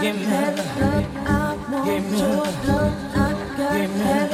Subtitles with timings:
[0.00, 0.22] give me,
[1.84, 2.18] give me,
[3.58, 4.27] give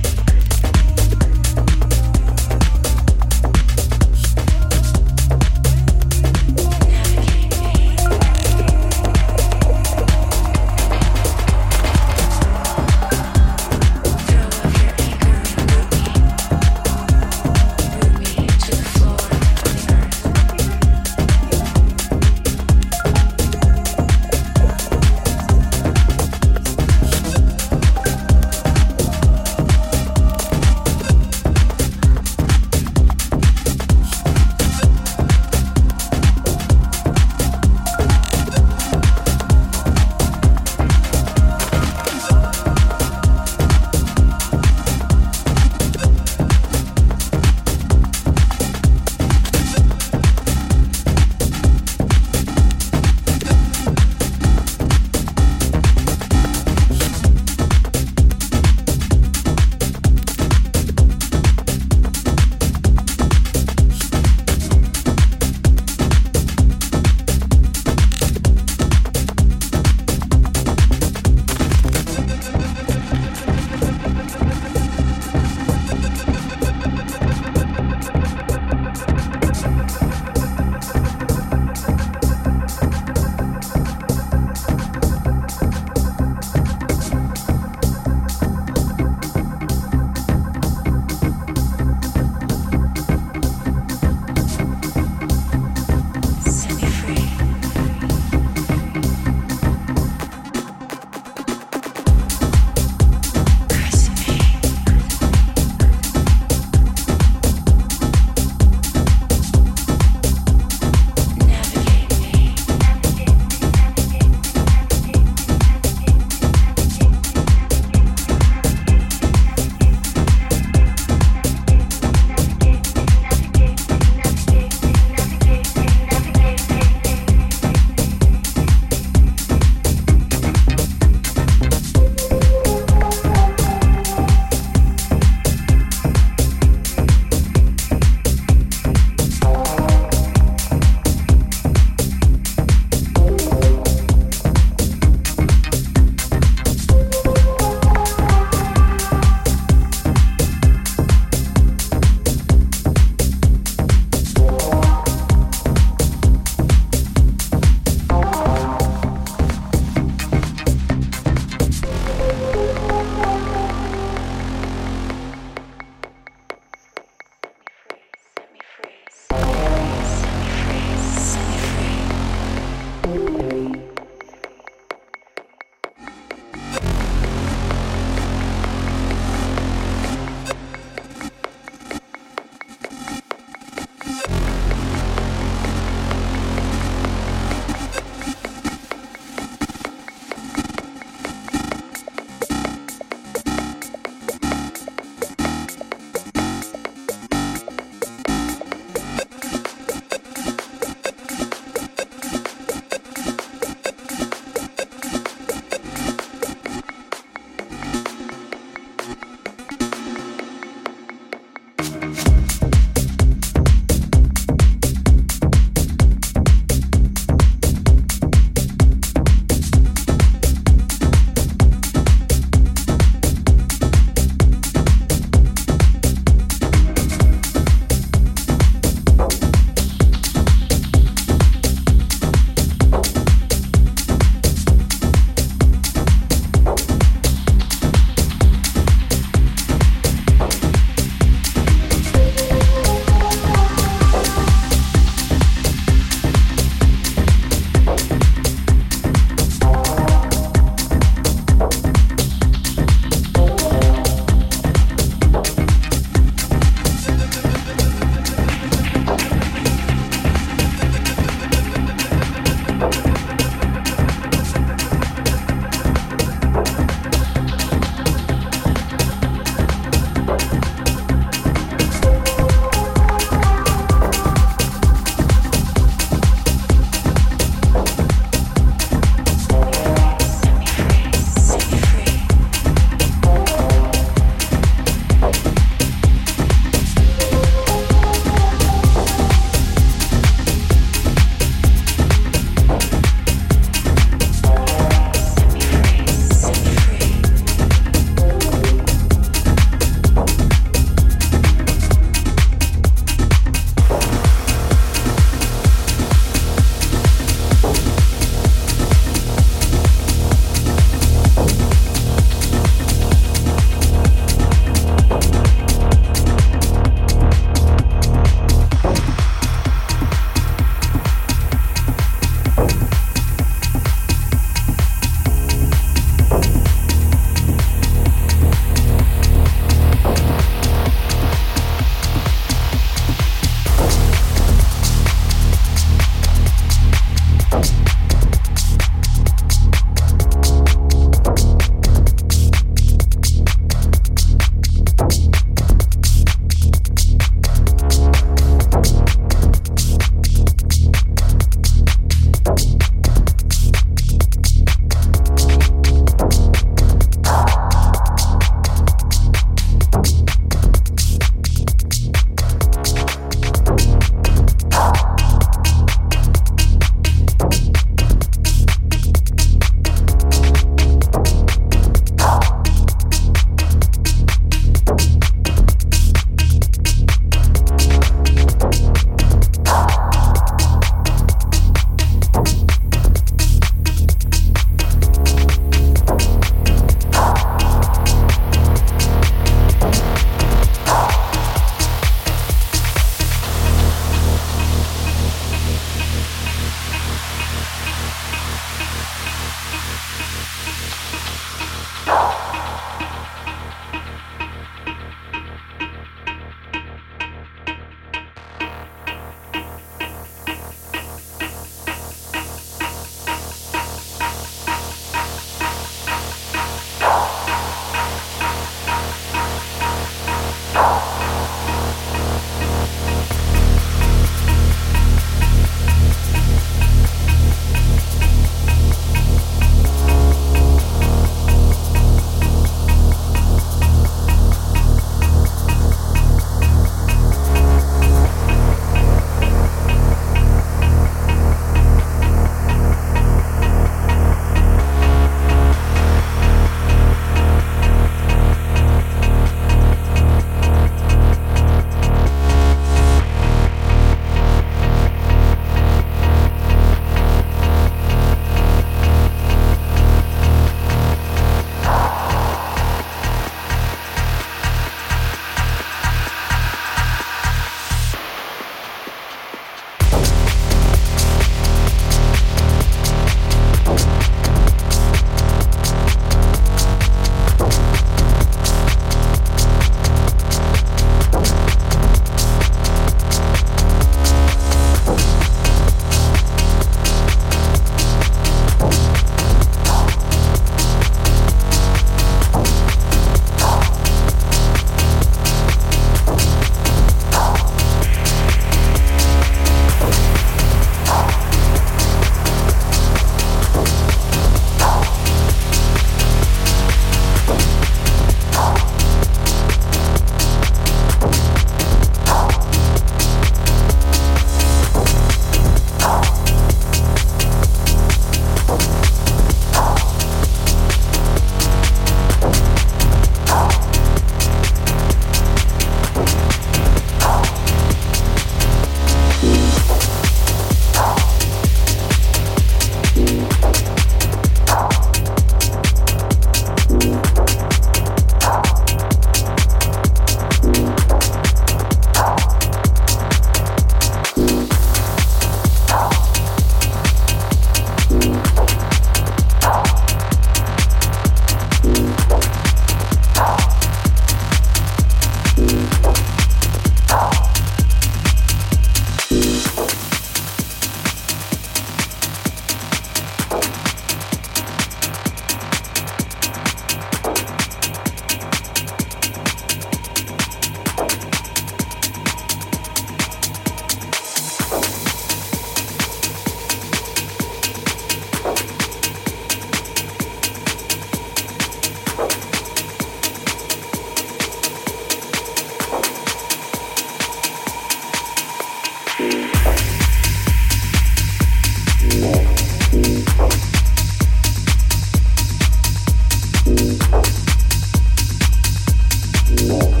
[599.67, 600.00] more.